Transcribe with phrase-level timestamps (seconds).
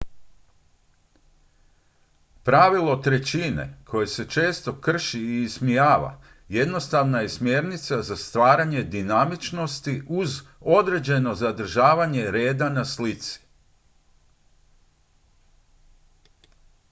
[2.43, 10.39] pravilo trećine koje se često krši i ismijava jednostavna je smjernica za stvaranje dinamičnosti uz
[10.59, 13.39] određeno zadržavanje reda na slici